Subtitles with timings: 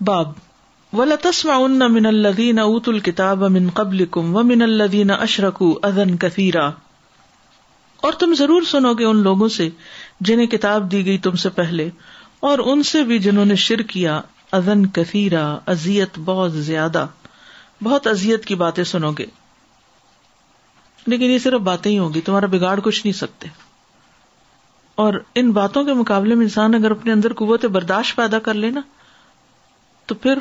[0.00, 0.32] باب۔
[0.92, 6.70] ولا تسمعن من الذين اوتوا الكتاب من قبلكم ومن الذين اشركوا اذى كثيرا۔
[7.96, 9.70] اور تم ضرور سنو گے ان لوگوں سے
[10.20, 11.90] جنہیں کتاب دی گئی تم سے پہلے،
[12.40, 14.20] اور ان سے بھی جنہوں نے شر کیا
[14.52, 17.06] ادن کثیرا ازیت بہت زیادہ۔
[17.82, 19.26] بہت ازیت کی باتیں سنو گے۔
[21.06, 23.48] لیکن یہ صرف باتیں ہی ہوگی تمہارا بگاڑ کچھ نہیں سکتے۔
[24.94, 28.80] اور ان باتوں کے مقابلے میں انسان اگر اپنے اندر قوت برداشت پیدا کر لینا
[30.08, 30.38] تو پھر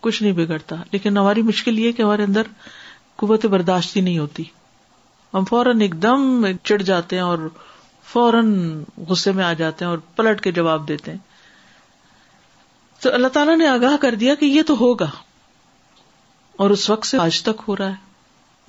[0.00, 2.42] کچھ نہیں بگڑتا۔ لیکن ہماری مشکل یہ کہ ہمارے اندر
[3.16, 4.44] قوت برداشت ہی نہیں ہوتی۔
[5.34, 7.38] ہم فوراً ایک دم چڑ جاتے ہیں اور
[8.04, 11.18] فوراً غصے میں آ جاتے ہیں اور پلٹ کے جواب دیتے ہیں۔
[13.02, 15.10] تو اللہ تعالیٰ نے آگاہ کر دیا کہ یہ تو ہوگا۔
[16.56, 17.94] اور اس وقت سے آج تک ہو رہا ہے۔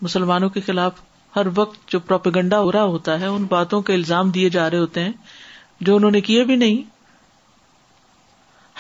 [0.02, 0.94] مسلمانوں کے خلاف
[1.36, 4.78] ہر وقت جو پروپیگنڈا ہو رہا ہوتا ہے، ان باتوں کے الزام دیے جا رہے
[4.78, 5.12] ہوتے ہیں
[5.82, 6.99] جو انہوں نے کیے بھی نہیں۔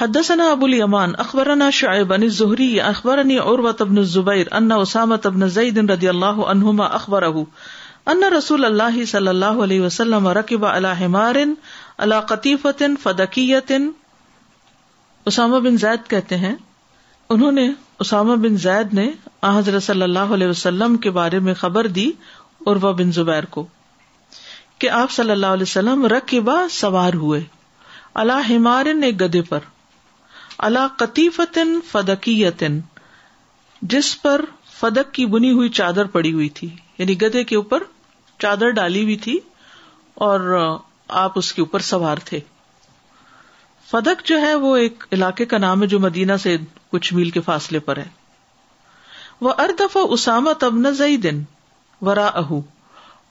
[0.01, 5.77] حدثنا ابو الیمان اخبرنا شعیب ان الزہری، اخبرنی عروۃ بن الزبیر ان اسامہ بن زید
[5.89, 7.31] رضی اللہ عنہما اخبرہ
[8.05, 11.35] ان رسول اللہ صلی اللہ علیہ وسلم رکب علی حمار،
[11.97, 13.71] علی قطیفۃ فدکیۃ۔
[15.25, 16.55] اسامہ بن زید کہتے ہیں،
[17.29, 17.67] انہوں نے
[17.99, 19.09] اسامہ بن زید نے
[19.43, 22.11] حضرت صلی اللہ علیہ وسلم کے بارے میں خبر دی
[22.67, 23.65] عروا بن زبیر کو
[24.79, 27.41] کہ آپ صلی اللہ علیہ وسلم رقبہ سوار ہوئے
[28.13, 29.59] اللہ ہمارن ایک گدے پر۔
[30.59, 32.79] اللہ قطیفتن فدقیتن
[33.81, 37.83] جس پر فدق کی بنی ہوئی چادر پڑی ہوئی تھی یعنی گدے کے اوپر
[38.39, 39.39] چادر ڈالی ہوئی تھی
[40.13, 40.57] اور
[41.07, 42.39] آپ اس کے اوپر سوار تھے۔
[43.91, 46.57] فدق جو ہے وہ ایک علاقے کا نام ہے جو مدینہ سے
[46.89, 48.07] کچھ میل کے فاصلے پر ہے۔
[49.41, 51.43] وہ اردف اسامہ تبن زئی دن
[52.01, 52.61] ورا اہو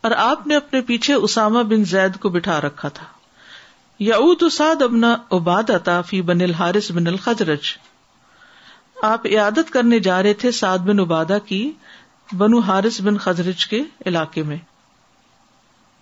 [0.00, 3.04] اور آپ نے اپنے پیچھے اسامہ بن زید کو بٹھا رکھا تھا۔
[3.98, 7.60] یعود اساد ابنا اباد اتا فی بن الحارث بن الخجرج
[9.02, 11.72] آپ عیادت کرنے جا رہے تھے سعد بن ابادا کی
[12.32, 14.56] بنو حارث بن خزرج کے علاقے میں۔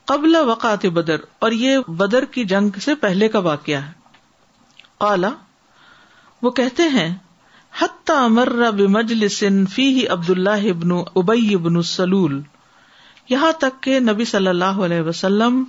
[0.05, 3.93] قبل وقات بدر، اور یہ بدر کی جنگ سے پہلے کا واقعہ ہے۔
[4.99, 5.29] قالا
[6.43, 7.15] وہ کہتے ہیں،
[7.79, 12.41] حتی مر بمجلس فیہ عبد اللہ ابن ابی ابن سلول۔
[13.29, 15.65] یہاں تک کہ نبی صلی اللہ علیہ وسلم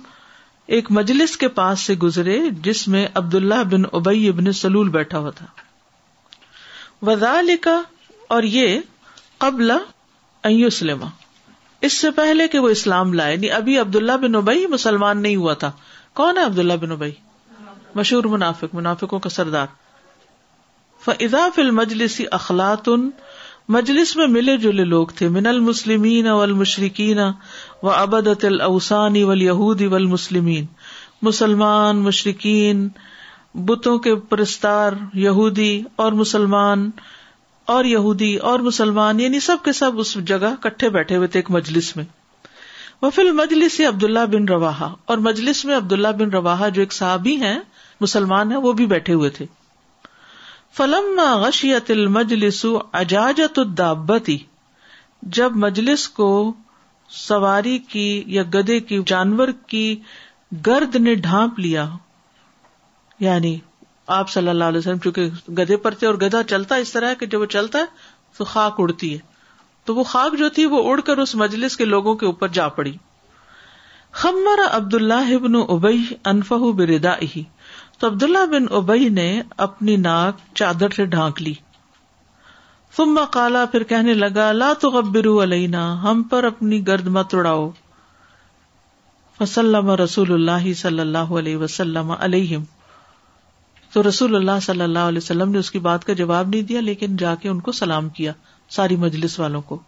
[0.68, 5.18] ایک مجلس کے پاس سے گزرے جس میں عبد اللہ بن ابئی ابن سلول بیٹھا
[5.18, 5.46] ہوا تھا۔
[7.02, 7.50] وزال
[8.28, 8.80] اور یہ
[9.38, 9.72] قبل
[10.44, 11.04] اسلم
[11.80, 15.36] اس سے پہلے کہ وہ اسلام لائے نہیں ابھی عبد اللہ بن ابئی مسلمان نہیں
[15.36, 15.72] ہوا تھا۔
[16.14, 17.12] کون ہے عبد اللہ بن ابئی
[17.94, 19.66] مشہور منافق، منافقوں کا سردار۔
[21.04, 22.88] فضا فل مجلسی اخلاط
[23.68, 27.18] مجلس میں ملے جلے لوگ تھے، من المسلمین والمشرکین
[27.82, 30.64] و ابدت الاوسانی والیہودی والمسلمین،
[31.22, 32.88] مسلمان مشرقین
[33.54, 36.90] بتوں کے پرستار، یہودی اور مسلمان،
[37.64, 41.50] اور یہودی اور مسلمان یعنی سب کے سب اس جگہ کٹھے بیٹھے ہوئے تھے ایک
[41.50, 42.04] مجلس میں۔
[43.02, 44.72] وہ فل مجلس عبداللہ بن روا
[45.04, 47.58] اور مجلس میں عبداللہ بن روا جو ایک صحابی ہیں،
[48.00, 49.46] مسلمان ہیں، وہ بھی بیٹھے ہوئے تھے۔
[50.74, 54.38] فلم غشیت المجلس اجاجت الدابتی،
[55.22, 56.52] جب مجلس کو
[57.10, 60.00] سواری کی یا گدے کی جانور کی
[60.66, 61.88] گرد نے ڈھانپ لیا
[63.20, 63.58] یعنی
[64.06, 67.26] آپ صلی اللہ علیہ وسلم چونکہ گدے پر تھے اور گدا چلتا اس طرح کہ
[67.26, 67.84] جب وہ چلتا ہے
[68.38, 69.18] تو خاک اڑتی ہے،
[69.86, 72.68] تو وہ خاک جو تھی وہ اڑ کر اس مجلس کے لوگوں کے اوپر جا
[72.68, 72.96] پڑی۔
[74.12, 77.12] خمر عبد اللہ ابن ابئی انفہ بردا
[77.98, 81.54] تو عبداللہ بن ابئی نے اپنی ناک چادر سے ڈھانک لی۔
[82.96, 87.70] ثم کالا پھر کہنے لگا، لا تغبروا علینا، ہم پر اپنی گرد مت اڑاؤ۔
[89.38, 92.62] فسلم رسول اللہ صلی اللہ علیہ وسلم علیہم۔
[93.92, 96.80] تو رسول اللہ صلی اللہ علیہ وسلم نے اس کی بات کا جواب نہیں دیا،
[96.80, 98.32] لیکن جا کے ان کو سلام کیا،
[98.68, 99.82] ساری مجلس والوں کو۔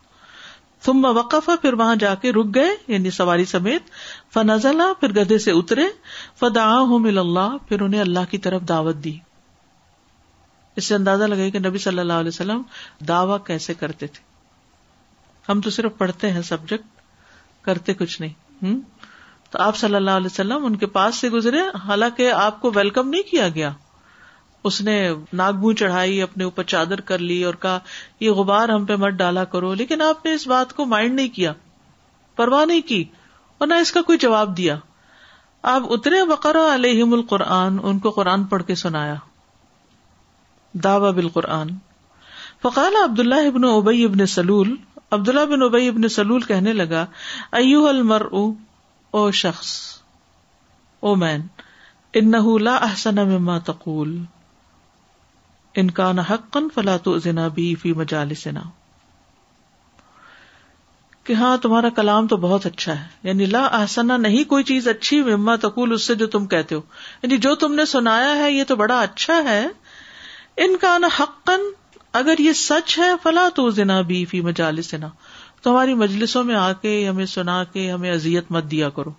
[0.84, 3.82] تم وقف پھر وہاں جا کے رک گئے یعنی سواری سمیت۔
[4.32, 5.82] فنزلہ پھر گدے سے اترے۔
[6.38, 9.18] فدا مل اللہ پھر انہیں اللہ کی طرف دعوت دی۔
[10.76, 12.62] اس سے اندازہ لگے کہ نبی صلی اللہ علیہ وسلم
[13.08, 14.30] دعوی کیسے کرتے تھے۔
[15.48, 16.86] ہم تو صرف پڑھتے ہیں سبجیکٹ،
[17.62, 18.80] کرتے کچھ نہیں۔ ہوں
[19.50, 23.08] تو آپ صلی اللہ علیہ وسلم ان کے پاس سے گزرے، حالانکہ آپ کو ویلکم
[23.08, 23.72] نہیں کیا گیا۔
[24.64, 27.78] اس نے ناگبو چڑھائی، اپنے اوپر چادر کر لی اور کہا،
[28.20, 31.28] یہ غبار ہم پہ مت ڈالا کرو، لیکن آپ نے اس بات کو مائنڈ نہیں
[31.28, 31.52] کیا،
[32.36, 33.04] پرواہ نہیں کی
[33.58, 34.76] اور نہ اس کا کوئی جواب دیا۔
[35.62, 39.14] آپ اترے بقرا علیہم القرآن، ان کو قرآن پڑھ کے سنایا۔
[40.74, 41.68] دعوی بالقرآن۔
[42.62, 44.74] فقال عبد اللہ ابن ابئی ابن سلول
[45.10, 47.06] عبد اللہ بن ابئی ابن سلول کہنے لگا
[47.52, 48.26] ایو المر
[49.10, 49.72] او شخص،
[51.00, 51.46] او مین
[52.14, 54.18] ان لا احسن مما تقول۔
[55.74, 57.16] ان کا حقن فلا تو
[57.54, 58.60] بی فی مجالسنا۔
[61.24, 65.22] کہ ہاں تمہارا کلام تو بہت اچھا ہے۔ یعنی لا آسنا نہیں کوئی چیز اچھی،
[65.22, 66.80] مما تقول اس سے جو تم کہتے ہو۔
[67.22, 69.66] یعنی جو تم نے سنایا ہے، یہ تو بڑا اچھا ہے۔
[70.56, 71.60] ان کا نا حقن
[72.12, 75.08] اگر یہ سچ ہے، فلا تو زنا بی فی مجالسنا۔
[75.62, 79.10] تو ہماری مجلسوں میں آ کے ہمیں سنا کے ہمیں ازیت مت دیا کرو۔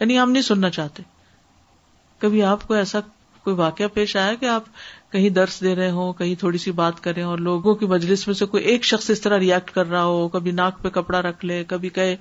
[0.00, 1.02] یعنی ہم نہیں سننا چاہتے۔
[2.18, 2.98] کبھی آپ کو ایسا
[3.48, 4.62] کوئی واقعہ پیش آیا کہ آپ
[5.12, 8.34] کہیں درس دے رہے ہوں، کہیں تھوڑی سی بات کریں اور لوگوں کی مجلس میں
[8.34, 11.44] سے کوئی ایک شخص اس طرح ریئیکٹ کر رہا ہو، کبھی ناک پہ کپڑا رکھ
[11.44, 12.16] لے، کبھی کہے،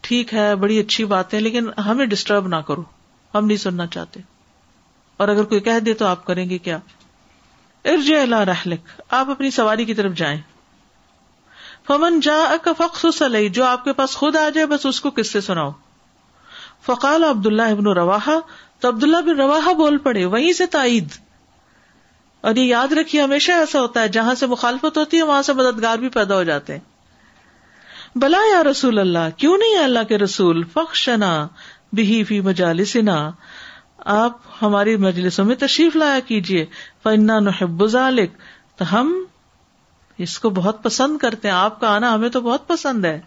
[0.00, 2.82] ٹھیک ہے، بڑی اچھی بات ہے، لیکن ہمیں ڈسٹرب نہ کرو،
[3.34, 4.20] ہم نہیں سننا چاہتے۔
[5.16, 6.78] اور اگر کوئی کہہ دے تو آپ کریں گے کیا؟
[7.84, 10.40] ارج اللہ رحلک، آپ اپنی سواری کی طرف جائیں۔
[11.86, 13.22] فمن جا فخص
[13.52, 15.70] جو آپ کے پاس خود آ جائے، بس اس کو کس سے سناؤ۔
[16.86, 18.18] فقال عبد اللہ ابن روا
[18.82, 21.08] تو عبداللہ بن روا بول پڑے، وہیں سے تائید۔
[22.40, 25.52] اور یہ یاد رکھیے، ہمیشہ ایسا ہوتا ہے، جہاں سے مخالفت ہوتی ہے، وہاں سے
[25.52, 26.80] مددگار بھی پیدا ہو جاتے ہیں۔
[28.14, 31.48] بلا یا رسول اللہ، کیوں نہیں ہے اللہ کے رسول؟ فخشنا
[31.92, 33.30] بہی فی مجالسنا۔
[33.98, 36.66] آپ ہماری مجلسوں میں تشریف لایا کیجیے
[37.02, 38.30] فنا نحب ذالک
[38.76, 39.24] تو ہم
[40.18, 43.20] اس کو بہت پسند کرتے ہیں۔ آپ کا آنا ہمیں تو بہت پسند ہے۔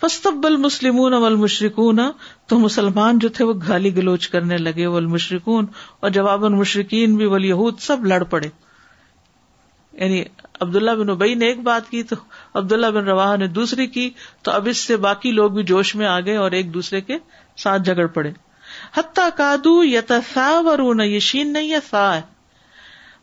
[0.00, 2.00] فستبل مسلمون اول مشرقون
[2.46, 5.66] تو مسلمان جو تھے وہ گالی گلوچ کرنے لگے ول مشرقون
[6.00, 8.48] اور جواب مشرقین بھی ول یہود سب لڑ پڑے۔
[9.92, 10.24] یعنی
[10.60, 12.16] عبداللہ بن ابئی نے ایک بات کی، تو
[12.54, 14.10] عبداللہ بن روا نے دوسری کی۔
[14.42, 17.18] تو اب اس سے باقی لوگ بھی جوش میں آ گئے اور ایک دوسرے کے
[17.56, 18.30] ساتھ جگڑ پڑے۔
[18.96, 22.22] حتیٰ کادو یتسا ورون یہ شین نہیں ہے، سا ہے۔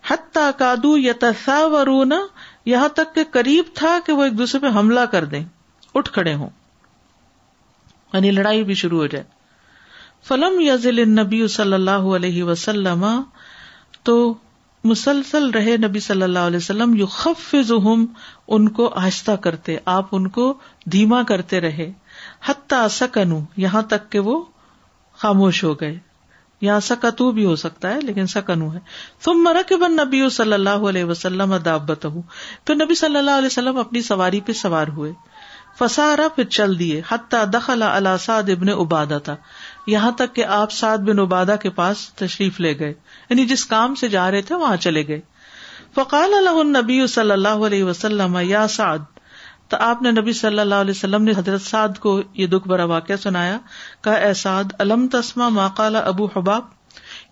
[0.10, 2.14] حتیٰ کادو یتسا ورون
[2.66, 5.46] یہاں تک کہ قریب تھا کہ وہ ایک دوسرے پہ حملہ کر دیں۔
[5.96, 6.50] اٹھ کھڑے ہوں۔
[8.14, 9.24] یعنی لڑائی بھی شروع ہو جائے۔
[10.28, 13.22] فلم یزل نبی صلی اللہ علیہ وسلم،
[14.04, 14.34] تو
[14.84, 17.56] مسلسل رہے نبی صلی اللہ علیہ وسلم یو خف
[18.48, 20.58] ان کو آہستہ کرتے، آپ ان کو
[20.92, 21.92] دھیما کرتے رہے۔
[22.46, 24.44] حتیٰ سکنو یہاں تک کہ وہ
[25.18, 26.00] خاموش ہو گئے۔
[26.62, 28.80] یہاں سکتو بھی ہو سکتا ہے، لیکن سکنو ہے۔
[29.24, 32.06] تم مرک بن نبی صلی اللہ علیہ وسلم دابت
[32.66, 35.14] پھر نبی صلی اللہ علیہ وسلم اپنی سواری پہ سوار ہوئے۔
[35.80, 37.84] فسارا پھر چل دیے، حتیٰ دخل
[38.20, 39.36] سعد ابن ابادا تھا
[39.88, 42.94] یہاں تک کہ آپ سعد بن ابادا کے پاس تشریف لے گئے۔
[43.30, 45.22] یعنی جس کام سے جا رہے تھے وہاں چلے گئے۔
[45.96, 49.00] فقال اللہ نبی صلی اللہ علیہ وسلم، یا سعد۔
[49.70, 52.86] تو آپ نے نبی صلی اللہ علیہ وسلم نے حضرت سعد کو یہ دکھ برا
[52.86, 53.58] واقعہ سنایا۔
[54.02, 56.62] کہ اے سعد علم تسما ماقال ابو حباب؟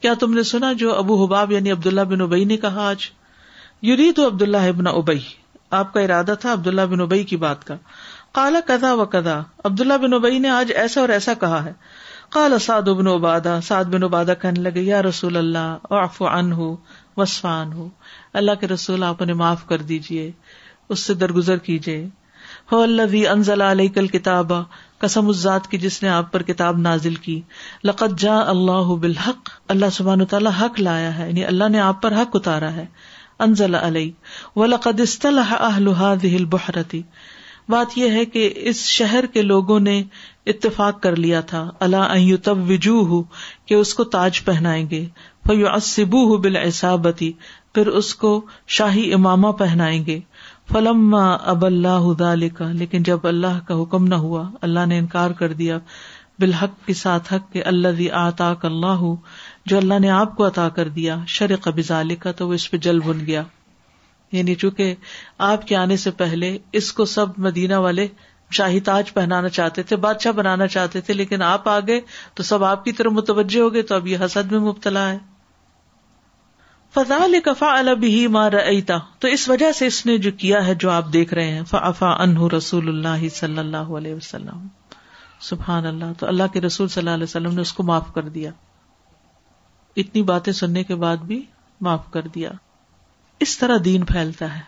[0.01, 2.97] کیا تم نے سنا جو ابو حباب یعنی عبداللہ بن ابئی نے کہا آج؟
[3.81, 5.19] یوری تو عبداللہ ابن ابئی
[5.69, 7.75] آپ کا ارادہ تھا عبداللہ بن ابئی کی بات کا۔
[8.35, 11.73] کالا کدا و کدا عبد اللہ بن ابئی نے آج ایسا اور ایسا کہا ہے۔
[12.29, 16.75] کالا سعد بن ابادا سعد بن ابادا کہنے لگے، یا رسول اللہ اف ان ہو
[17.17, 17.89] وسفان ہو
[18.33, 20.31] اللہ کے رسول، آپ انہیں معاف کر دیجیے
[20.89, 22.07] اس سے درگزر کیجیے
[22.71, 24.51] ہو اللہ بھی انزل علیہ کل کتاب
[24.97, 27.41] قسم ذات کی جس نے آپ پر کتاب نازل کی۔
[27.83, 32.13] لقت جا اللہ بالحق۔ اللہ سبحان تعالیٰ حق لایا ہے یعنی اللہ نے آپ پر
[32.13, 32.85] حق اتارا ہے۔
[33.39, 34.11] انزل علیہ
[34.55, 37.01] و لقد استلح اہل هذه البحرتی
[37.69, 40.03] بات یہ ہے کہ اس شہر کے لوگوں نے
[40.45, 43.23] اتفاق کر لیا تھا۔ اللہ تب وجو ہو
[43.65, 45.05] کہ اس کو تاج پہنائیں گے۔
[45.47, 47.31] فیو اسبو ہو بال ایسابتی
[47.73, 50.19] پھر اس کو شاہی امامہ پہنائیں گے۔
[50.73, 55.53] فلم اب اللہ کا لیکن جب اللہ کا حکم نہ ہوا، اللہ نے انکار کر
[55.53, 55.77] دیا۔
[56.39, 59.13] بالحق کے ساتھ حق کے اللہ آتا اللہ،
[59.65, 62.77] جو اللہ نے آپ کو عطا کر دیا، شرق بزال کا تو وہ اس پہ
[62.77, 63.43] جل بن گیا۔
[64.35, 64.95] یعنی چونکہ
[65.37, 68.07] آپ کے آنے سے پہلے اس کو سب مدینہ والے
[68.51, 72.01] شاہی تاج پہنانا چاہتے تھے، بادشاہ بنانا چاہتے تھے، لیکن آپ آ گئے
[72.33, 75.17] تو سب آپ کی طرف متوجہ ہو گئے تو اب یہ حسد میں مبتلا ہے۔
[76.93, 78.51] فضا کفا البی مار
[79.19, 82.07] تو اس وجہ سے اس نے جو کیا ہے جو آپ دیکھ رہے ہیں فافا
[82.07, 84.67] ان رسول اللہ صلی اللہ علیہ وسلم۔
[85.39, 88.21] سبحان اللہ تو اللہ کے رسول صلی اللہ علیہ وسلم نے اس کو معاف کر
[88.21, 88.51] دیا۔
[89.95, 91.45] اتنی باتیں سننے کے بعد بھی
[91.81, 92.51] معاف کر دیا۔
[93.39, 94.61] اس طرح دین پھیلتا ہے۔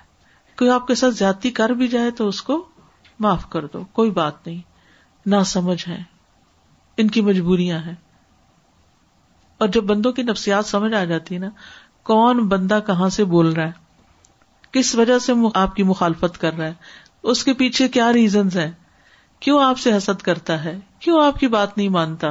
[0.58, 2.66] کوئی آپ کے ساتھ زیادتی کر بھی جائے تو اس کو
[3.20, 4.62] معاف کر دو، کوئی بات نہیں۔
[5.26, 6.04] نہ سمجھ ہے
[6.98, 7.96] ان کی مجبوریاں ہیں۔
[9.58, 11.50] اور جب بندوں کی نفسیات سمجھ آ جاتی ہے نا،
[12.04, 13.72] کون بندہ کہاں سے بول رہا ہے؟
[14.72, 16.74] کس وجہ سے آپ کی مخالفت کر رہا ہے؟
[17.24, 18.72] اس کے پیچھے کیا ریزنز ہیں؟
[19.40, 22.28] کیوں آپ سے حسد کرتا ہے؟ کیوں آپ کی بات نہیں مانتا؟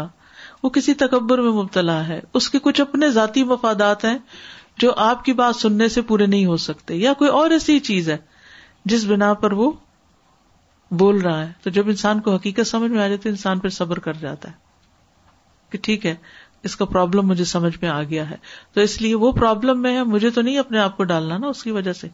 [0.62, 4.18] وہ کسی تکبر میں مبتلا ہے۔ اس کے کچھ اپنے ذاتی مفادات ہیں۔
[4.78, 8.10] جو آپ کی بات سننے سے پورے نہیں ہو سکتے، یا کوئی اور ایسی چیز
[8.10, 8.16] ہے
[8.84, 9.72] جس بنا پر وہ
[10.90, 13.68] بول رہا ہے۔ تو جب انسان کو حقیقت سمجھ میں آ جاتی ہے، انسان پھر
[13.68, 14.54] صبر کر جاتا ہے
[15.70, 16.14] کہ ٹھیک ہے،
[16.62, 18.36] اس کا پرابلم مجھے سمجھ میں آ گیا ہے۔
[18.74, 21.46] تو اس لیے وہ پرابلم میں ہے، مجھے تو نہیں اپنے آپ کو ڈالنا نا،
[21.46, 22.08] اس کی وجہ سے۔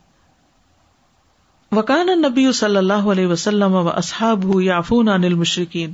[1.73, 5.93] وکان نبی صلی اللہ علیہ وسلم و اصحاب یافون انل مشرقین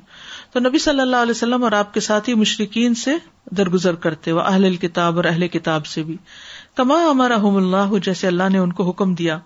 [0.53, 3.11] تو نبی صلی اللہ علیہ وسلم اور آپ کے ساتھی مشرقین سے
[3.45, 6.17] درگزر کرتے وہ اہل کتاب اور اہل کتاب سے بھی۔
[6.79, 9.39] کما ہمارا اللہ، جیسے اللہ نے ان کو حکم دیا۔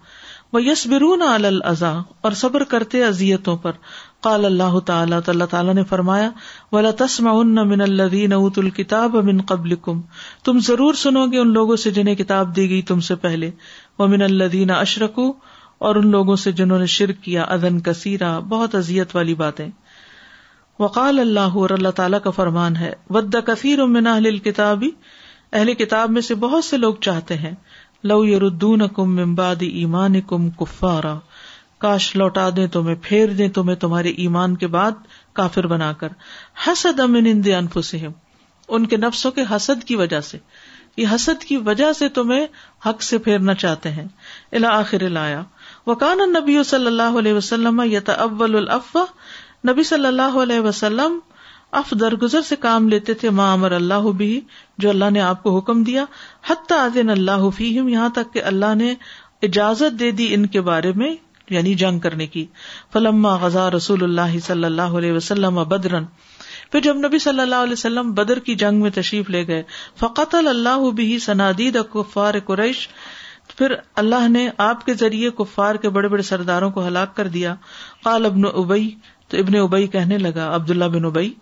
[0.53, 3.73] وہ یس برون الزا اور صبر کرتے ازیتوں پر۔
[4.21, 6.31] قال اللہ تعالیٰ، تو اللہ تعالیٰ نے فرمایا
[6.73, 10.01] ولا تسما من الدین ات الکتاب امن قبل کم
[10.45, 13.51] تم ضرور سنو گے ان لوگوں سے جنہیں کتاب دی گئی تم سے پہلے۔
[13.99, 15.33] وہ من الدین اشرکو
[15.79, 19.69] اور ان لوگوں سے جنہوں نے شرک کیا ادن کثیرہ، بہت ازیت والی باتیں۔
[20.81, 24.91] وقال اللہ، اور اللہ تعالیٰ کا فرمان ہے، ود کثیر من اہل کتابی
[25.53, 27.55] اہل کتاب میں سے بہت سے لوگ چاہتے ہیں،
[28.05, 31.19] لو یردون کم ممباد ایمان کم کفارا،
[31.79, 34.91] کاش لوٹا دیں تمہیں پھیر دیں تمہیں تمہارے ایمان کے بعد
[35.33, 36.09] کافر بنا کر۔
[36.67, 38.11] حسد امن ان انفسہم،
[38.69, 40.39] ان کے نفسوں کے حسد کی وجہ سے۔
[40.97, 42.47] یہ حسد کی وجہ سے تمہیں
[42.87, 44.05] حق سے پھیرنا چاہتے ہیں۔
[44.53, 45.43] الا آخر لایا
[45.87, 49.05] وکان نبی صلی اللہ علیہ وسلم یت اول الافواہ
[49.71, 51.19] نبی صلی اللہ علیہ وسلم
[51.73, 54.41] اف درگزر سے کام لیتے تھے ماں امر اللہ بھی
[54.79, 56.05] جو اللہ نے آپ کو حکم دیا،
[56.51, 58.95] حتی آدن اللہ فیہم، یہاں تک کہ اللہ نے
[59.43, 61.15] اجازت دے دی ان کے بارے میں
[61.51, 62.47] یعنی جنگ کرنے کی۔
[62.93, 66.05] فلما غزا رسول اللہ صلی اللہ علیہ وسلم بدرن۔
[66.73, 69.63] پھر جب نبی صلی اللہ علیہ وسلم بدر کی جنگ میں تشریف لے گئے
[69.97, 72.89] فقت اللہ بھی سنادید کفار قریش۔
[73.57, 77.55] پھر اللہ نے آپ کے ذریعے کفار کے بڑے بڑے سرداروں کو ہلاک کر دیا۔
[78.03, 78.95] قال ابن ابئی
[79.29, 81.35] تو ابن ابئی کہنے لگا، عبداللہ بن ابئی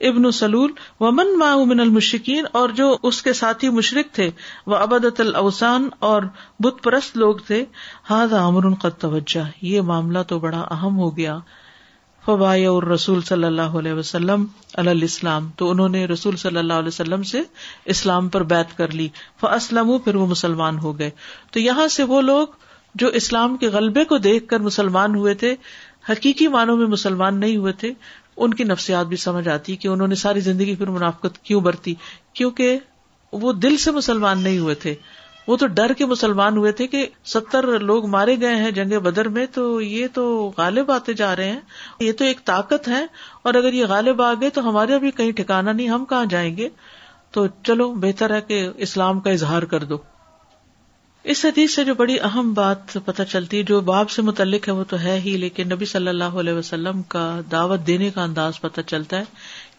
[0.00, 4.30] ابن سلول ومن ما من المشکین اور جو اس کے ساتھی مشرق تھے
[4.66, 6.22] وہ ابدت الاوسان اور
[6.58, 7.64] بت پرست لوگ تھے
[8.10, 11.38] ہاض امر قد توجہ۔ یہ معاملہ تو بڑا اہم ہو گیا۔
[12.24, 16.88] فبا اور رسول صلی اللہ علیہ وسلم الاسلام۔ تو انہوں نے رسول صلی اللہ علیہ
[16.88, 17.42] وسلم سے
[17.84, 19.08] اسلام پر بیت کر لی۔
[19.40, 21.10] فاسلم پھر وہ مسلمان ہو گئے۔
[21.50, 22.46] تو یہاں سے وہ لوگ
[22.94, 25.56] جو اسلام کے غلبے کو دیکھ کر مسلمان ہوئے تھے،
[26.08, 27.92] حقیقی معنوں میں مسلمان نہیں ہوئے تھے
[28.40, 31.94] ان کی نفسیات بھی سمجھ آتی کہ انہوں نے ساری زندگی پھر منافقت کیوں برتی؟
[32.32, 32.78] کیونکہ
[33.32, 34.94] وہ دل سے مسلمان نہیں ہوئے تھے۔
[35.48, 39.28] وہ تو ڈر کے مسلمان ہوئے تھے کہ ستر لوگ مارے گئے ہیں جنگ بدر
[39.28, 41.60] میں، تو یہ تو غالب آتے جا رہے ہیں۔
[42.00, 43.06] یہ تو ایک طاقت ہے۔
[43.42, 46.56] اور اگر یہ غالب آ گئے تو ہمارے بھی کہیں ٹھکانا نہیں، ہم کہاں جائیں
[46.56, 46.68] گے؟
[47.30, 49.98] تو چلو بہتر ہے کہ اسلام کا اظہار کر دو۔
[51.24, 54.84] اس حدیث سے جو بڑی اہم بات پتہ چلتی جو باب سے متعلق ہے، وہ
[54.84, 58.80] تو ہے ہی، لیکن نبی صلی اللہ علیہ وسلم کا دعوت دینے کا انداز پتہ
[58.80, 59.24] چلتا ہے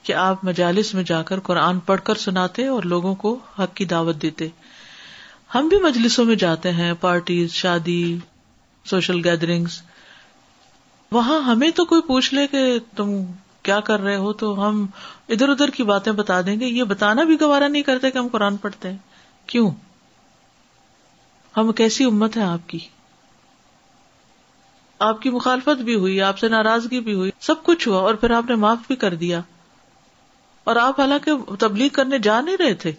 [0.03, 3.85] کہ آپ مجالس میں جا کر قرآن پڑھ کر سناتے اور لوگوں کو حق کی
[3.85, 4.47] دعوت دیتے۔
[5.55, 8.17] ہم بھی مجلسوں میں جاتے ہیں، پارٹیز، شادی،
[8.85, 9.81] سوشل گیدرنگس
[11.11, 13.23] وہاں ہمیں تو کوئی پوچھ لے کہ تم
[13.63, 14.85] کیا کر رہے ہو، تو ہم
[15.29, 18.27] ادھر ادھر کی باتیں بتا دیں گے۔ یہ بتانا بھی گوارا نہیں کرتے کہ ہم
[18.27, 18.97] قرآن پڑھتے ہیں۔
[19.45, 19.71] کیوں؟
[21.57, 22.79] ہم کیسی امت ہے آپ کی؟
[24.99, 28.31] آپ کی مخالفت بھی ہوئی، آپ سے ناراضگی بھی ہوئی، سب کچھ ہوا اور پھر
[28.31, 29.41] آپ نے معاف بھی کر دیا۔
[30.63, 32.91] اور آپ حالانکہ تبلیغ کرنے جا نہیں رہے تھے۔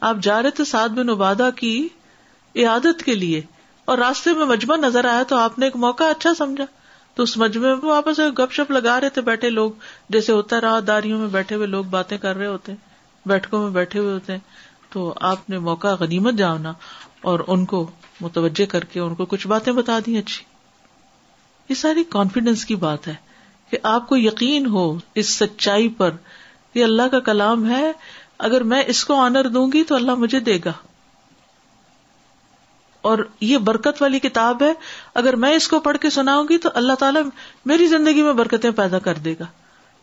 [0.00, 1.88] آپ جا رہے تھے سعد بن عبادہ کی
[2.66, 3.40] عادت کے لیے۔
[3.84, 6.64] اور راستے میں مجمع نظر آیا تو آپ نے ایک موقع اچھا سمجھا۔
[7.14, 9.72] تو اس مجمے میں واپس گپ شپ لگا رہے تھے بیٹھے لوگ۔
[10.08, 12.78] جیسے ہوتا رہا، داریوں میں بیٹھے ہوئے لوگ باتیں کر رہے ہوتے ہیں
[13.28, 14.40] بیٹھکوں میں بیٹھے ہوئے ہوتے۔ ہیں
[14.90, 16.72] تو آپ نے موقع غنیمت جانا
[17.22, 20.44] اور ان کو متوجہ کر کے ان کو کچھ باتیں بتا دی اچھی۔
[21.68, 23.14] یہ ساری کانفیڈینس کی بات ہے
[23.70, 26.10] کہ آپ کو یقین ہو اس سچائی پر
[26.74, 27.92] یہ اللہ کا کلام ہے،
[28.38, 30.72] اگر میں اس کو آنر دوں گی تو اللہ مجھے دے گا۔
[33.02, 34.72] اور یہ برکت والی کتاب ہے،
[35.14, 37.22] اگر میں اس کو پڑھ کے سناؤں گی تو اللہ تعالیٰ
[37.64, 39.46] میری زندگی میں برکتیں پیدا کر دے گا۔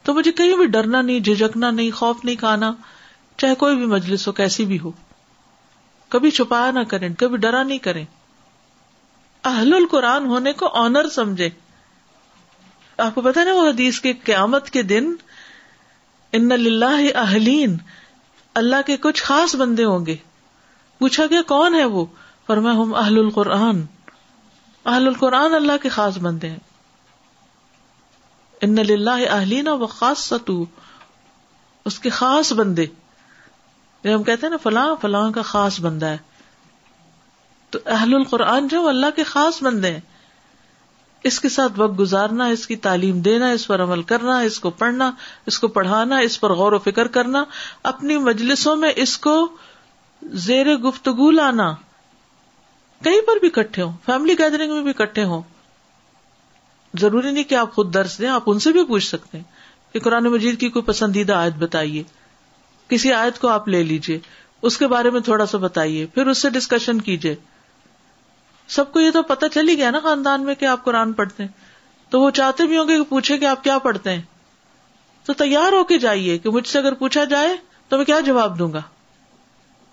[0.04, 2.74] تو مجھے کہیں بھی ڈرنا نہیں جھجکنا نہیں، خوف نہیں کھانا،
[3.38, 4.92] چاہے کوئی بھی مجلس ہو، کیسی بھی ہو۔
[6.10, 8.06] کبھی چھپایا نہ کریں، کبھی ڈرا نہیں کریں۔
[9.44, 11.50] اہل القرآن ہونے کو آنر سمجھے۔
[12.98, 15.16] آپ کو پتا نا وہ حدیث کے قیامت کے دن،
[16.32, 17.78] ان اللہ اہلین
[18.54, 20.16] اللہ کے کچھ خاص بندے ہوں گے۔
[21.00, 22.06] پوچھا گیا، کون ہے وہ؟
[22.46, 23.82] پر میں ہوں اہل القرآن
[24.86, 26.60] اہل القرآن اللہ کے خاص بندے ہیں۔
[28.62, 30.66] ان اللہ اہلین و خاص ستو
[31.86, 32.86] اس کے خاص بندے۔
[34.06, 36.18] ہم کہتے ہیں نا، فلاں فلاں کا خاص بندہ ہے۔
[37.70, 40.00] تو اہل القرآن جو اللہ کے خاص بندے ہیں۔
[41.24, 44.70] اس کے ساتھ وقت گزارنا، اس کی تعلیم دینا، اس پر عمل کرنا، اس کو
[44.70, 45.12] پڑھنا،
[45.46, 47.44] اس کو پڑھانا، اس پر غور و فکر کرنا،
[47.84, 49.58] اپنی مجلسوں میں اس کو
[50.24, 51.76] زیر گفتگو لانا۔
[53.04, 55.42] کہیں پر بھی کٹھے ہوں فیملی گیدرنگ میں بھی کٹھے ہوں۔
[57.00, 59.46] ضروری نہیں کہ آپ خود درس دیں، آپ ان سے بھی پوچھ سکتے ہیں
[59.94, 62.04] کہ قرآن مجید کی کوئی پسندیدہ آیت بتائیے۔
[62.90, 64.20] کسی آیت کو آپ لے لیجیے
[64.62, 67.36] اس کے بارے میں تھوڑا سا بتائیے۔ پھر اس سے ڈسکشن کیجیے
[68.68, 71.44] سب کو یہ تو پتا چل ہی گیا نا خاندان میں کہ آپ قرآن پڑھتے
[71.44, 71.52] ہیں۔
[72.10, 74.22] تو وہ چاہتے بھی ہوں گے کہ پوچھے کہ آپ کیا پڑھتے ہیں۔
[75.26, 77.58] تو تیار ہو کے جائیے کہ مجھ سے اگر پوچھا جائے
[77.90, 78.82] تو میں کیا جواب دوں گا۔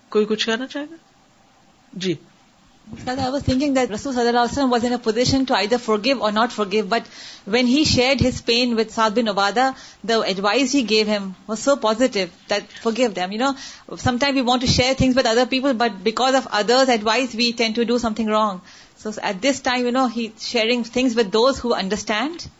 [0.09, 0.95] کوئی کچھ کہنا چاہے گا؟
[1.93, 2.15] جی۔
[3.05, 6.89] I was thinking that Rasul was in a position to either forgive or not forgive,
[6.89, 7.05] but
[7.45, 11.59] when he shared his pain with Saad bin Ubada, the advice he gave him was
[11.59, 13.33] so positive that forgive them.
[13.33, 13.55] You know,
[13.97, 17.51] sometimes we want to share things with other people, but because of others' advice, we
[17.51, 18.61] tend to do something wrong.
[18.95, 22.47] So at this time, you know, he's sharing things with those who understand.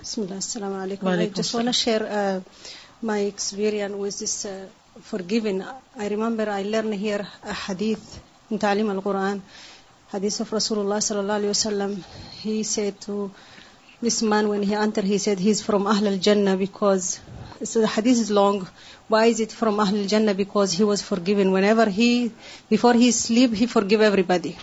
[0.00, 1.18] Bismillah, assalamu alaikum.
[1.18, 2.40] I just want to share uh,
[3.02, 4.66] my experience with this uh,
[5.02, 5.62] forgiving.
[5.96, 8.20] I remember I learned here a hadith
[8.50, 9.40] in Ta'lim al-Quran,
[10.12, 12.02] hadith of Rasulullah sallallahu alayhi wa sallam.
[12.32, 13.30] He said to
[14.00, 17.20] this man when he entered, he said he's from Ahl al-Jannah because,
[17.62, 18.68] so the hadith is long.
[19.08, 20.34] Why is it from Ahl al-Jannah?
[20.34, 21.52] Because he was forgiven.
[21.52, 22.32] Whenever he,
[22.68, 24.56] before he sleep, he forgive everybody.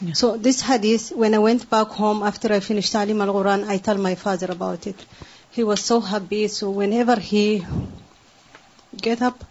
[0.00, 0.12] Yeah.
[0.12, 3.98] So this hadith, when I went back home after I finished Ta'lim al-Quran, I tell
[3.98, 4.96] my father about it.
[5.50, 6.48] He was so happy.
[6.48, 7.64] So whenever he
[8.96, 9.44] get up,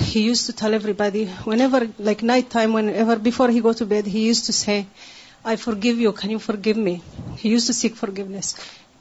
[0.00, 4.06] he used to tell everybody, whenever, like night time, whenever, before he go to bed,
[4.06, 4.86] he used to say,
[5.44, 7.02] I forgive you, can you forgive me?
[7.36, 8.54] He used to seek forgiveness.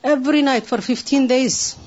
[0.04, 1.78] Every night for 15 days.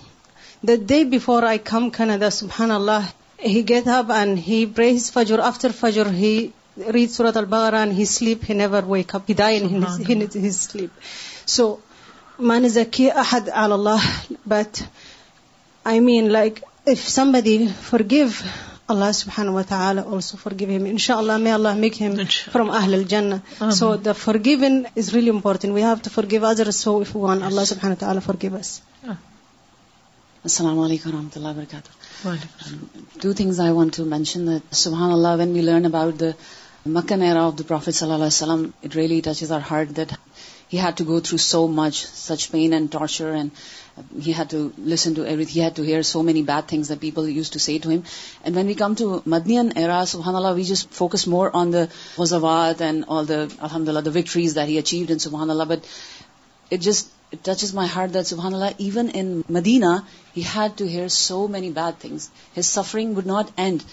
[0.62, 5.38] The day before I come Canada, subhanallah, he get up and he prays Fajr.
[5.38, 9.26] After Fajr, he reads Surah Al-Baqarah and he sleep, he never wake up.
[9.26, 10.90] He die in his, in his sleep.
[11.46, 11.80] So,
[12.38, 14.02] man is zaki ahad ala Allah,
[14.46, 14.86] but
[15.84, 18.42] I mean like, if somebody forgive
[18.92, 20.86] Allah subhanahu wa ta'ala also forgive him.
[20.86, 22.52] Inshallah, may Allah make him Inshallah.
[22.52, 23.42] from Ahlul Jannah.
[23.60, 23.72] Amen.
[23.80, 25.74] So the forgiving is really important.
[25.74, 28.82] We have to forgive others so if we want Allah subhanahu wa ta'ala forgive us.
[29.06, 29.18] Ah.
[30.44, 31.92] Assalamu alaikum warahmatullahi wabarakatuh.
[32.24, 36.34] Um, two things I want to mention that subhanallah when we learn about the
[36.84, 40.18] Meccan era of the Prophet sallallahu alaihi wasallam it really touches our heart that
[40.70, 43.50] he had to go through so much such pain and torture and
[43.98, 45.54] uh, he had to listen to everything.
[45.54, 48.04] He had to hear so many bad things that people used to say to him.
[48.44, 52.84] And when we come to Madnian era subhanallah we just focus more on the ghazawat
[52.88, 55.66] and all the alhamdulillah the victories that he achieved in subhanallah.
[55.72, 55.88] But
[56.70, 60.06] it just it touches my heart that subhanallah even in Medina
[60.38, 62.30] he had to hear so many bad things.
[62.60, 63.84] His suffering would not end.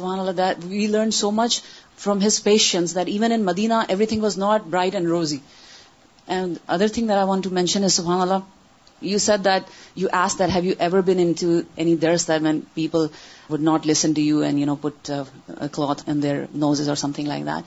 [0.00, 1.62] Subhanallah that we learned so much
[2.08, 5.42] from his patience that even in Medina everything was not bright and rosy
[6.28, 8.44] and other thing that I want to mention is subhanallah
[9.00, 12.62] you said that you asked that have you ever been into any dars that when
[12.74, 13.10] people
[13.48, 16.96] would not listen to you and you know put a cloth in their noses or
[16.96, 17.64] something like that?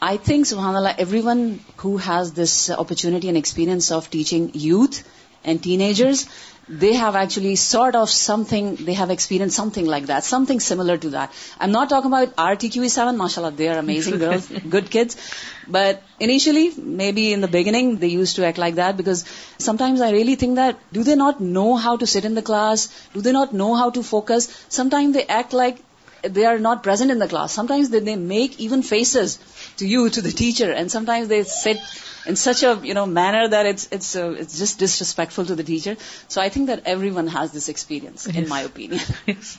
[0.00, 5.08] I think, subhanAllah, everyone who has this opportunity and experience of teaching youth
[5.44, 6.26] and teenagers,
[6.68, 11.10] they have actually sort of something, they have experienced something like that, something similar to
[11.10, 11.32] that.
[11.58, 15.16] I'm not talking about RTQE7, mashallah, they are amazing girls, good kids.
[15.66, 19.24] But initially, maybe in the beginning, they used to act like that because
[19.58, 22.88] sometimes I really think that, do they not know how to sit in the class?
[23.12, 24.66] Do they not know how to focus?
[24.68, 25.78] Sometimes they act like
[26.22, 27.52] they are not present in the class.
[27.52, 29.38] Sometimes they, they make even faces
[29.78, 31.78] to you, to the teacher, and sometimes they sit
[32.26, 35.64] in such a you know manner that it's it's uh, it's just disrespectful to the
[35.64, 35.96] teacher.
[36.28, 38.36] So I think that everyone has this experience, yes.
[38.36, 39.00] in my opinion.
[39.26, 39.58] Yes.